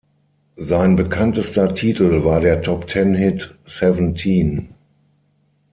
[0.57, 4.73] Sein bekanntester Titel war der Top-Ten-Hit "Seventeen".